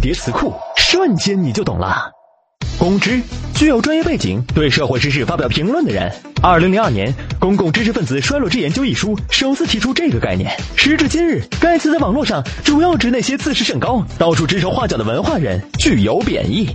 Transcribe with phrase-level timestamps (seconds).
[0.00, 2.10] 叠词库瞬间你就懂了。
[2.78, 3.20] 公知
[3.54, 6.12] 具有专业背景对社会知识发表评论的人。
[6.40, 10.50] 二零零二年公共知识分子衰落之研究一书首次提出这个概念。
[10.76, 16.68] 时至今日该词在网络上主要指那些自视甚高到处指手画脚的文化人具有贬义。